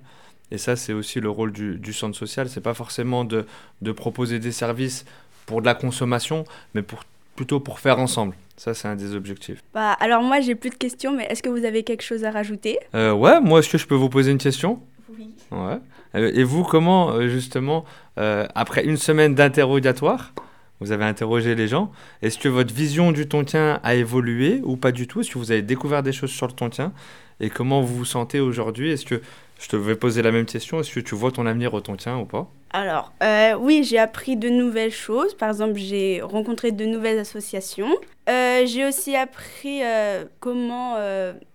Et 0.52 0.58
ça, 0.58 0.76
c'est 0.76 0.92
aussi 0.92 1.22
le 1.22 1.30
rôle 1.30 1.54
du, 1.54 1.78
du 1.78 1.94
centre 1.94 2.18
social. 2.18 2.50
C'est 2.50 2.60
pas 2.60 2.74
forcément 2.74 3.24
de, 3.24 3.46
de 3.82 3.92
proposer 3.94 4.40
des 4.40 4.52
services 4.52 5.06
pour 5.46 5.62
de 5.62 5.66
la 5.66 5.74
consommation, 5.74 6.44
mais 6.74 6.82
pour 6.82 7.06
plutôt 7.38 7.62
pour 7.62 7.80
faire 7.80 8.00
ensemble. 8.00 8.36
Ça, 8.58 8.74
c'est 8.74 8.88
un 8.88 8.96
des 8.96 9.16
objectifs. 9.16 9.64
Bah, 9.74 9.94
alors 10.00 10.24
moi, 10.24 10.42
j'ai 10.42 10.56
plus 10.56 10.72
de 10.72 10.76
questions, 10.76 11.16
mais 11.16 11.26
est-ce 11.30 11.42
que 11.44 11.50
vous 11.50 11.64
avez 11.64 11.84
quelque 11.84 12.02
chose 12.02 12.26
à 12.26 12.32
rajouter? 12.32 12.80
Euh, 12.96 13.14
Ouais, 13.14 13.40
moi, 13.40 13.60
est-ce 13.60 13.70
que 13.70 13.78
je 13.78 13.86
peux 13.88 13.96
vous 13.96 14.10
poser 14.10 14.32
une 14.32 14.40
question? 14.40 14.82
Oui. 15.18 15.30
Ouais. 15.52 15.78
Euh, 16.16 16.32
et 16.34 16.44
vous, 16.44 16.64
comment, 16.64 17.12
euh, 17.12 17.30
justement, 17.30 17.86
après 18.18 18.84
une 18.84 18.98
semaine 18.98 19.36
d'interrogatoire, 19.36 20.34
vous 20.80 20.92
avez 20.92 21.06
interrogé 21.06 21.54
les 21.54 21.68
gens, 21.68 21.92
est-ce 22.24 22.40
que 22.40 22.50
votre 22.50 22.74
vision 22.74 23.12
du 23.12 23.28
tontien 23.28 23.80
a 23.84 23.94
évolué 23.94 24.60
ou 24.64 24.76
pas 24.76 24.92
du 24.92 25.08
tout? 25.08 25.22
Est-ce 25.22 25.32
que 25.32 25.38
vous 25.38 25.52
avez 25.52 25.62
découvert 25.62 26.02
des 26.02 26.12
choses 26.12 26.32
sur 26.32 26.48
le 26.48 26.54
tontien 26.54 26.94
Et 27.40 27.52
comment 27.52 27.82
vous 27.82 27.96
vous 27.96 28.06
sentez 28.06 28.40
aujourd'hui? 28.40 28.92
Est-ce 28.92 29.06
que 29.06 29.22
Je 29.60 29.68
te 29.70 29.76
vais 29.76 29.96
poser 29.96 30.22
la 30.22 30.32
même 30.32 30.46
question. 30.46 30.80
Est-ce 30.80 30.94
que 30.94 31.00
tu 31.00 31.16
vois 31.16 31.32
ton 31.32 31.46
avenir 31.46 31.74
au 31.74 31.82
Tonkin 31.82 32.18
ou 32.18 32.26
pas? 32.26 32.48
Alors, 32.72 33.14
euh, 33.24 33.54
oui, 33.56 33.84
j'ai 33.84 33.98
appris 33.98 34.38
de 34.38 34.50
nouvelles 34.50 34.92
choses. 34.92 35.34
Par 35.34 35.50
exemple, 35.50 35.78
j'ai 35.78 36.22
rencontré 36.22 36.72
de 36.72 36.86
nouvelles 36.86 37.18
associations. 37.18 37.90
Euh, 38.30 38.66
j'ai 38.66 38.86
aussi 38.86 39.16
appris 39.16 39.84
euh, 39.84 40.26
comment 40.40 40.98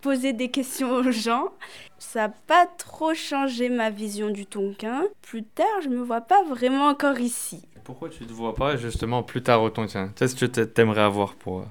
poser 0.01 0.33
des 0.33 0.51
questions 0.51 0.93
aux 0.93 1.11
gens. 1.13 1.51
Ça 1.99 2.27
n'a 2.27 2.29
pas 2.29 2.67
trop 2.67 3.15
changé 3.15 3.69
ma 3.69 3.91
vision 3.91 4.31
du 4.31 4.47
Tonkin. 4.47 5.05
Plus 5.21 5.45
tard, 5.45 5.67
je 5.85 5.89
me 5.89 6.03
vois 6.03 6.23
pas 6.23 6.43
vraiment 6.43 6.89
encore 6.89 7.21
ici. 7.21 7.63
Pourquoi 7.85 8.09
tu 8.09 8.25
te 8.25 8.33
vois 8.33 8.55
pas 8.55 8.77
justement 8.77 9.23
plus 9.23 9.43
tard 9.43 9.63
au 9.63 9.71
Tonkin? 9.71 10.13
Qu'est-ce 10.17 10.35
que 10.35 10.47
tu 10.47 10.67
t'aimerais 10.69 11.03
avoir 11.03 11.35
pour 11.35 11.65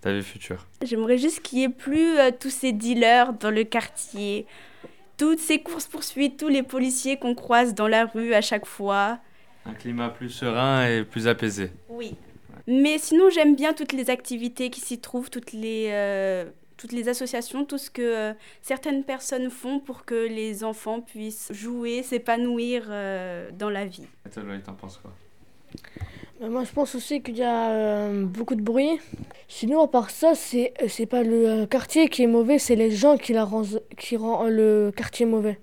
ta 0.00 0.12
vie 0.12 0.22
future? 0.22 0.66
J'aimerais 0.82 1.18
juste 1.18 1.42
qu'il 1.42 1.58
n'y 1.58 1.64
ait 1.64 1.68
plus 1.68 2.16
tous 2.40 2.50
ces 2.50 2.72
dealers 2.72 3.32
dans 3.34 3.50
le 3.50 3.64
quartier, 3.64 4.46
toutes 5.18 5.40
ces 5.40 5.58
courses-poursuites, 5.60 6.38
tous 6.38 6.48
les 6.48 6.62
policiers 6.62 7.18
qu'on 7.18 7.34
croise 7.34 7.74
dans 7.74 7.88
la 7.88 8.06
rue 8.06 8.32
à 8.32 8.40
chaque 8.40 8.64
fois. 8.64 9.18
Un 9.66 9.74
climat 9.74 10.08
plus 10.08 10.30
serein 10.30 10.86
et 10.86 11.04
plus 11.04 11.28
apaisé. 11.28 11.70
Oui. 11.90 12.14
Mais 12.66 12.98
sinon, 12.98 13.28
j'aime 13.28 13.56
bien 13.56 13.74
toutes 13.74 13.92
les 13.92 14.10
activités 14.10 14.70
qui 14.70 14.80
s'y 14.80 14.98
trouvent, 14.98 15.30
toutes 15.30 15.52
les, 15.52 15.88
euh, 15.90 16.44
toutes 16.76 16.92
les 16.92 17.08
associations, 17.08 17.64
tout 17.64 17.78
ce 17.78 17.90
que 17.90 18.02
euh, 18.02 18.32
certaines 18.62 19.04
personnes 19.04 19.50
font 19.50 19.80
pour 19.80 20.04
que 20.04 20.26
les 20.28 20.64
enfants 20.64 21.00
puissent 21.00 21.50
jouer, 21.52 22.02
s'épanouir 22.02 22.84
euh, 22.88 23.50
dans 23.52 23.70
la 23.70 23.84
vie. 23.84 24.06
Et 24.26 24.30
toi, 24.30 24.42
Loïc, 24.42 24.62
t'en 24.62 24.74
penses 24.74 24.98
quoi? 24.98 25.12
Moi, 26.40 26.64
je 26.64 26.72
pense 26.72 26.94
aussi 26.94 27.20
qu'il 27.20 27.36
y 27.36 27.42
a 27.42 27.70
euh, 27.70 28.24
beaucoup 28.24 28.54
de 28.54 28.62
bruit. 28.62 29.00
Sinon, 29.48 29.82
à 29.82 29.88
part 29.88 30.10
ça, 30.10 30.34
c'est 30.34 30.72
euh, 30.82 30.86
c'est 30.88 31.06
pas 31.06 31.22
le 31.22 31.48
euh, 31.48 31.66
quartier 31.66 32.08
qui 32.08 32.22
est 32.22 32.26
mauvais, 32.28 32.58
c'est 32.58 32.76
les 32.76 32.90
gens 32.90 33.16
qui, 33.16 33.32
la 33.32 33.44
rendent, 33.44 33.82
qui 33.96 34.16
rendent 34.16 34.50
le 34.50 34.92
quartier 34.94 35.26
mauvais. 35.26 35.58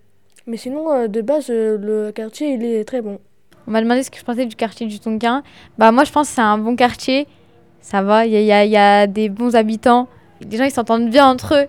Mais 0.47 0.57
sinon, 0.57 0.91
euh, 0.91 1.07
de 1.07 1.21
base, 1.21 1.49
euh, 1.49 1.77
le 1.77 2.11
quartier, 2.11 2.53
il 2.53 2.63
est 2.63 2.85
très 2.85 3.01
bon. 3.01 3.19
On 3.67 3.71
m'a 3.71 3.81
demandé 3.81 4.03
ce 4.03 4.11
que 4.11 4.17
je 4.17 4.23
pensais 4.23 4.45
du 4.45 4.55
quartier 4.55 4.85
du 4.85 4.99
Tonkin. 4.99 5.41
Bah 5.77 5.91
moi 5.91 6.03
je 6.03 6.11
pense 6.11 6.27
que 6.29 6.35
c'est 6.35 6.41
un 6.41 6.57
bon 6.59 6.75
quartier. 6.75 7.27
Ça 7.81 8.03
va, 8.03 8.25
il 8.27 8.31
y 8.33 8.51
a, 8.51 8.65
y 8.65 8.69
y 8.69 8.77
a 8.77 9.07
des 9.07 9.29
bons 9.29 9.55
habitants. 9.55 10.07
Les 10.41 10.57
gens 10.57 10.65
ils 10.65 10.71
s'entendent 10.71 11.09
bien 11.09 11.27
entre 11.27 11.55
eux. 11.55 11.67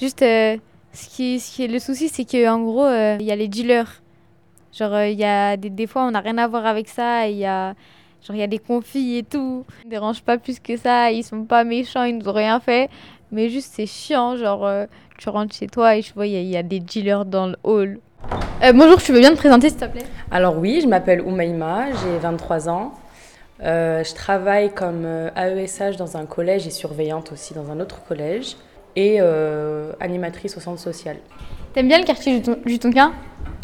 Juste 0.00 0.22
euh, 0.22 0.56
ce, 0.92 1.08
qui, 1.08 1.40
ce 1.40 1.54
qui 1.56 1.68
le 1.68 1.78
souci 1.78 2.08
c'est 2.08 2.24
qu'en 2.24 2.60
gros 2.60 2.86
euh, 2.86 3.18
il 3.20 3.26
y 3.26 3.32
a 3.32 3.36
les 3.36 3.48
dealers. 3.48 4.00
Genre 4.72 4.94
euh, 4.94 5.08
il 5.08 5.18
y 5.18 5.24
a 5.24 5.58
des, 5.58 5.68
des 5.68 5.86
fois 5.86 6.06
on 6.06 6.12
n'a 6.12 6.20
rien 6.20 6.38
à 6.38 6.48
voir 6.48 6.64
avec 6.64 6.88
ça. 6.88 7.28
Il 7.28 7.36
y 7.36 7.44
a 7.44 7.74
genre 8.26 8.36
il 8.36 8.40
y 8.40 8.42
a 8.42 8.46
des 8.46 8.58
conflits 8.58 9.18
et 9.18 9.22
tout. 9.22 9.64
Ils 9.82 9.86
ne 9.86 9.90
dérangent 9.90 10.22
pas 10.22 10.38
plus 10.38 10.58
que 10.60 10.76
ça. 10.76 11.10
Ils 11.12 11.22
sont 11.22 11.44
pas 11.44 11.64
méchants, 11.64 12.04
ils 12.04 12.18
nous 12.18 12.28
ont 12.28 12.32
rien 12.32 12.60
fait. 12.60 12.88
Mais 13.32 13.48
juste 13.48 13.72
c'est 13.74 13.86
chiant. 13.86 14.36
Genre 14.36 14.66
euh, 14.66 14.86
tu 15.18 15.28
rentres 15.28 15.54
chez 15.54 15.66
toi 15.66 15.96
et 15.96 16.02
je 16.02 16.12
vois 16.14 16.26
il 16.26 16.32
y, 16.32 16.36
a- 16.36 16.40
il 16.40 16.48
y 16.48 16.56
a 16.56 16.62
des 16.62 16.80
dealers 16.80 17.24
dans 17.24 17.46
le 17.48 17.56
hall. 17.64 17.98
Euh, 18.64 18.72
bonjour, 18.72 19.00
tu 19.00 19.12
veux 19.12 19.20
bien 19.20 19.30
te 19.32 19.36
présenter 19.38 19.68
s'il 19.68 19.78
te 19.78 19.84
plaît? 19.84 20.04
Alors 20.30 20.58
oui, 20.58 20.80
je 20.82 20.88
m'appelle 20.88 21.20
Oumaïma, 21.22 21.92
j'ai 21.92 22.18
23 22.18 22.68
ans. 22.68 22.92
Euh, 23.62 24.02
je 24.04 24.14
travaille 24.14 24.70
comme 24.74 25.06
AESH 25.36 25.96
dans 25.96 26.16
un 26.16 26.26
collège 26.26 26.66
et 26.66 26.70
surveillante 26.70 27.32
aussi 27.32 27.54
dans 27.54 27.70
un 27.70 27.80
autre 27.80 28.02
collège 28.06 28.56
et 28.96 29.20
animatrice 30.00 30.56
au 30.56 30.60
centre 30.60 30.80
social. 30.80 31.16
T'aimes 31.74 31.88
bien 31.88 31.98
le 31.98 32.04
quartier 32.04 32.42
Tonkin? 32.42 33.12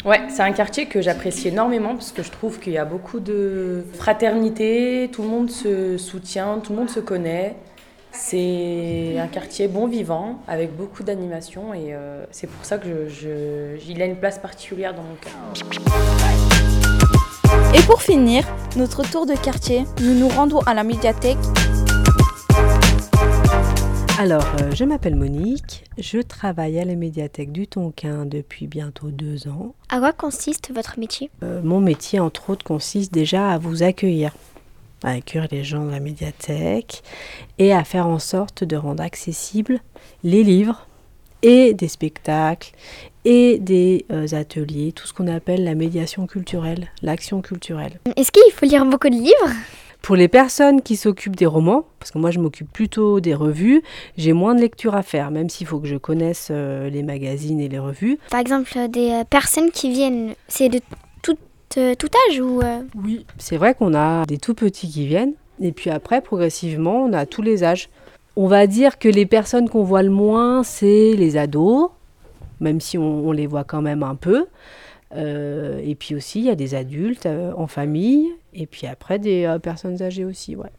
Ouais, 0.05 0.19
c'est 0.27 0.41
un 0.41 0.51
quartier 0.51 0.87
que 0.87 1.01
j'apprécie 1.01 1.47
énormément 1.47 1.93
parce 1.93 2.11
que 2.11 2.23
je 2.23 2.31
trouve 2.31 2.59
qu'il 2.59 2.73
y 2.73 2.77
a 2.77 2.83
beaucoup 2.83 3.21
de 3.21 3.85
fraternité, 3.93 5.09
tout 5.13 5.21
le 5.21 5.29
monde 5.29 5.49
se 5.49 5.97
soutient, 5.97 6.59
tout 6.59 6.73
le 6.73 6.79
monde 6.79 6.89
se 6.89 6.99
connaît. 6.99 7.55
C'est 8.11 9.17
un 9.17 9.27
quartier 9.27 9.69
bon 9.69 9.87
vivant 9.87 10.41
avec 10.45 10.75
beaucoup 10.75 11.03
d'animation 11.03 11.73
et 11.73 11.93
euh, 11.93 12.25
c'est 12.31 12.47
pour 12.47 12.65
ça 12.65 12.77
que 12.77 13.07
je, 13.07 13.77
il 13.87 14.01
a 14.01 14.05
une 14.05 14.17
place 14.17 14.39
particulière 14.39 14.93
dans 14.93 15.03
mon 15.03 15.15
cœur. 15.15 15.31
Et 17.73 17.81
pour 17.83 18.01
finir, 18.01 18.43
notre 18.75 19.09
tour 19.09 19.25
de 19.25 19.35
quartier, 19.35 19.85
nous 20.01 20.13
nous 20.15 20.27
rendons 20.27 20.59
à 20.65 20.73
la 20.73 20.83
médiathèque. 20.83 21.37
Alors, 24.23 24.45
euh, 24.61 24.71
je 24.73 24.85
m'appelle 24.85 25.17
Monique, 25.17 25.83
je 25.97 26.19
travaille 26.19 26.79
à 26.79 26.85
la 26.85 26.95
médiathèque 26.95 27.51
du 27.51 27.67
Tonkin 27.67 28.25
depuis 28.25 28.67
bientôt 28.67 29.09
deux 29.09 29.49
ans. 29.49 29.75
À 29.89 29.99
quoi 29.99 30.13
consiste 30.13 30.71
votre 30.73 30.97
métier? 30.97 31.29
Euh, 31.43 31.59
mon 31.61 31.81
métier, 31.81 32.21
entre 32.21 32.49
autres, 32.49 32.63
consiste 32.63 33.11
déjà 33.11 33.49
à 33.49 33.57
vous 33.57 33.83
accueillir, 33.83 34.33
à 35.03 35.09
accueillir 35.09 35.49
les 35.51 35.65
gens 35.65 35.85
de 35.85 35.91
la 35.91 35.99
médiathèque 35.99 37.03
et 37.57 37.73
à 37.73 37.83
faire 37.83 38.07
en 38.07 38.17
sorte 38.17 38.63
de 38.63 38.77
rendre 38.77 39.03
accessibles 39.03 39.81
les 40.23 40.45
livres 40.45 40.87
et 41.41 41.73
des 41.73 41.89
spectacles 41.89 42.71
et 43.25 43.59
des 43.59 44.05
euh, 44.09 44.25
ateliers, 44.31 44.93
tout 44.93 45.05
ce 45.05 45.11
qu'on 45.11 45.27
appelle 45.27 45.65
la 45.65 45.75
médiation 45.75 46.27
culturelle, 46.27 46.87
l'action 47.01 47.41
culturelle. 47.41 47.99
Est-ce 48.15 48.31
qu'il 48.31 48.53
faut 48.53 48.67
lire 48.67 48.85
beaucoup 48.85 49.09
de 49.09 49.15
livres? 49.15 49.53
Pour 50.03 50.17
les 50.17 50.27
personnes 50.27 50.81
qui 50.81 50.97
s'occupent 50.97 51.37
des 51.37 51.45
romans, 51.45 51.85
parce 51.97 52.11
que 52.11 52.17
moi 52.17 52.29
je 52.29 52.37
m'occupe 52.39 52.69
plutôt 52.69 53.21
des 53.21 53.33
revues, 53.33 53.81
j'ai 54.17 54.33
moins 54.33 54.53
de 54.53 54.59
lecture 54.59 54.95
à 54.95 55.01
faire, 55.01 55.31
même 55.31 55.49
s'il 55.49 55.65
faut 55.65 55.79
que 55.79 55.87
je 55.87 55.95
connaisse 55.95 56.49
euh, 56.51 56.89
les 56.89 57.03
magazines 57.03 57.61
et 57.61 57.69
les 57.69 57.79
revues. 57.79 58.19
Par 58.29 58.41
exemple, 58.41 58.73
des 58.89 59.11
euh, 59.11 59.23
personnes 59.23 59.71
qui 59.71 59.89
viennent, 59.91 60.35
c'est 60.49 60.67
de 60.67 60.81
tout, 61.21 61.37
euh, 61.77 61.95
tout 61.95 62.09
âge 62.29 62.41
ou 62.41 62.59
euh, 62.61 62.81
Oui. 63.01 63.25
C'est 63.37 63.55
vrai 63.55 63.75
qu'on 63.75 63.93
a 63.93 64.25
des 64.25 64.37
tout 64.37 64.55
petits 64.55 64.89
qui 64.89 65.07
viennent, 65.07 65.35
et 65.61 65.71
puis 65.71 65.89
après, 65.89 66.19
progressivement, 66.19 67.05
on 67.05 67.13
a 67.13 67.25
tous 67.25 67.41
les 67.41 67.63
âges. 67.63 67.87
On 68.35 68.47
va 68.47 68.67
dire 68.67 68.99
que 68.99 69.07
les 69.07 69.25
personnes 69.25 69.69
qu'on 69.69 69.83
voit 69.83 70.03
le 70.03 70.09
moins, 70.09 70.63
c'est 70.63 71.13
les 71.13 71.37
ados, 71.37 71.91
même 72.59 72.81
si 72.81 72.97
on, 72.97 73.29
on 73.29 73.31
les 73.31 73.47
voit 73.47 73.63
quand 73.63 73.81
même 73.81 74.03
un 74.03 74.15
peu. 74.15 74.47
Euh, 75.15 75.79
et 75.83 75.95
puis 75.95 76.15
aussi, 76.15 76.39
il 76.39 76.45
y 76.45 76.49
a 76.49 76.55
des 76.55 76.75
adultes 76.75 77.25
euh, 77.25 77.51
en 77.55 77.67
famille, 77.67 78.31
et 78.53 78.65
puis 78.65 78.87
après, 78.87 79.19
des 79.19 79.45
euh, 79.45 79.59
personnes 79.59 80.01
âgées 80.01 80.25
aussi, 80.25 80.55
ouais. 80.55 80.69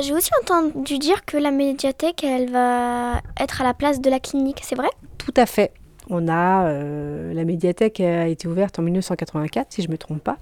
J'ai 0.00 0.14
aussi 0.14 0.30
entendu 0.40 0.98
dire 0.98 1.26
que 1.26 1.36
la 1.36 1.50
médiathèque, 1.50 2.24
elle 2.24 2.50
va 2.50 3.20
être 3.38 3.60
à 3.60 3.64
la 3.64 3.74
place 3.74 4.00
de 4.00 4.08
la 4.08 4.20
clinique, 4.20 4.60
c'est 4.62 4.74
vrai? 4.74 4.88
Tout 5.18 5.34
à 5.36 5.44
fait. 5.44 5.70
On 6.08 6.28
a 6.28 6.72
la 6.72 7.44
médiathèque 7.44 8.00
a 8.00 8.26
été 8.26 8.48
ouverte 8.48 8.78
en 8.78 8.82
1984, 8.82 9.66
si 9.70 9.82
je 9.82 9.88
ne 9.88 9.92
me 9.92 9.98
trompe 9.98 10.22
pas, 10.22 10.38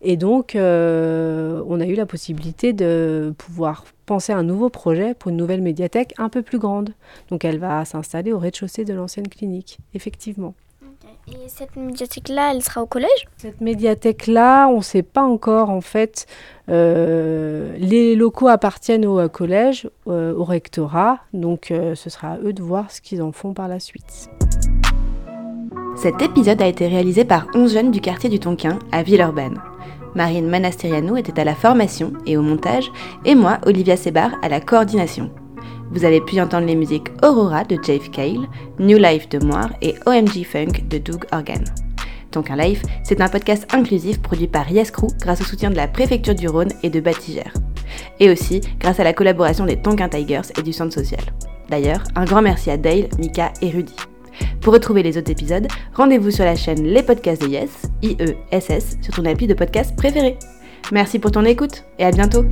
et 0.00 0.16
donc 0.16 0.52
on 0.54 1.80
a 1.80 1.86
eu 1.86 1.94
la 1.94 2.06
possibilité 2.06 2.72
de 2.72 3.34
pouvoir 3.36 3.84
penser 4.06 4.32
à 4.32 4.36
un 4.36 4.44
nouveau 4.44 4.68
projet 4.68 5.14
pour 5.14 5.30
une 5.30 5.38
nouvelle 5.38 5.62
médiathèque 5.62 6.14
un 6.18 6.28
peu 6.28 6.42
plus 6.42 6.58
grande. 6.58 6.90
Donc 7.30 7.44
elle 7.44 7.58
va 7.58 7.84
s'installer 7.84 8.32
au 8.32 8.38
rez-de-chaussée 8.38 8.84
de 8.84 8.94
l'ancienne 8.94 9.26
clinique, 9.26 9.78
effectivement. 9.92 10.54
Et 11.28 11.48
cette 11.48 11.76
médiathèque-là, 11.76 12.52
elle 12.54 12.62
sera 12.62 12.82
au 12.82 12.86
collège 12.86 13.28
Cette 13.36 13.60
médiathèque-là, 13.60 14.68
on 14.68 14.78
ne 14.78 14.82
sait 14.82 15.02
pas 15.02 15.22
encore 15.22 15.70
en 15.70 15.80
fait. 15.80 16.26
Euh, 16.68 17.74
les 17.78 18.14
locaux 18.14 18.48
appartiennent 18.48 19.06
au 19.06 19.18
euh, 19.18 19.28
collège, 19.28 19.88
euh, 20.06 20.34
au 20.34 20.44
rectorat, 20.44 21.18
donc 21.32 21.70
euh, 21.70 21.94
ce 21.94 22.10
sera 22.10 22.32
à 22.32 22.38
eux 22.38 22.52
de 22.52 22.62
voir 22.62 22.90
ce 22.90 23.00
qu'ils 23.00 23.22
en 23.22 23.32
font 23.32 23.52
par 23.52 23.68
la 23.68 23.80
suite. 23.80 24.30
Cet 25.96 26.22
épisode 26.22 26.62
a 26.62 26.66
été 26.66 26.86
réalisé 26.86 27.24
par 27.24 27.46
11 27.54 27.72
jeunes 27.72 27.90
du 27.90 28.00
quartier 28.00 28.30
du 28.30 28.38
Tonkin 28.38 28.78
à 28.92 29.02
Villeurbanne. 29.02 29.60
Marine 30.14 30.48
Manastiriano 30.48 31.16
était 31.16 31.40
à 31.40 31.44
la 31.44 31.54
formation 31.54 32.12
et 32.26 32.36
au 32.36 32.42
montage, 32.42 32.90
et 33.24 33.34
moi, 33.34 33.58
Olivia 33.66 33.96
Sebar, 33.96 34.30
à 34.42 34.48
la 34.48 34.60
coordination. 34.60 35.30
Vous 35.90 36.04
avez 36.04 36.20
pu 36.20 36.40
entendre 36.40 36.66
les 36.66 36.74
musiques 36.74 37.08
Aurora 37.22 37.64
de 37.64 37.76
Jave 37.82 38.10
Cale, 38.10 38.46
New 38.78 38.98
Life 38.98 39.28
de 39.28 39.44
Moire 39.44 39.70
et 39.80 39.94
OMG 40.06 40.44
Funk 40.44 40.84
de 40.88 40.98
Doug 40.98 41.24
Organ. 41.32 41.64
Tonkin 42.30 42.56
Life, 42.56 42.82
c'est 43.04 43.20
un 43.20 43.28
podcast 43.28 43.66
inclusif 43.72 44.20
produit 44.20 44.46
par 44.46 44.70
Yes 44.70 44.90
Crew 44.90 45.08
grâce 45.20 45.40
au 45.40 45.44
soutien 45.44 45.70
de 45.70 45.76
la 45.76 45.88
préfecture 45.88 46.34
du 46.34 46.48
Rhône 46.48 46.72
et 46.82 46.90
de 46.90 47.00
Batigère. 47.00 47.54
Et 48.20 48.30
aussi 48.30 48.60
grâce 48.78 49.00
à 49.00 49.04
la 49.04 49.14
collaboration 49.14 49.64
des 49.64 49.80
Tonkin 49.80 50.08
Tigers 50.08 50.52
et 50.58 50.62
du 50.62 50.72
Centre 50.72 50.92
Social. 50.92 51.22
D'ailleurs, 51.70 52.02
un 52.16 52.24
grand 52.24 52.42
merci 52.42 52.70
à 52.70 52.76
Dale, 52.76 53.08
Mika 53.18 53.52
et 53.62 53.70
Rudy. 53.70 53.96
Pour 54.60 54.74
retrouver 54.74 55.02
les 55.02 55.16
autres 55.16 55.30
épisodes, 55.30 55.66
rendez-vous 55.94 56.30
sur 56.30 56.44
la 56.44 56.56
chaîne 56.56 56.84
Les 56.84 57.02
Podcasts 57.02 57.42
de 57.42 57.48
Yes, 57.48 57.82
IESS, 58.02 58.98
sur 59.00 59.14
ton 59.14 59.24
appli 59.24 59.46
de 59.46 59.54
podcast 59.54 59.96
préféré. 59.96 60.38
Merci 60.92 61.18
pour 61.18 61.30
ton 61.30 61.44
écoute 61.44 61.84
et 61.98 62.04
à 62.04 62.10
bientôt 62.10 62.44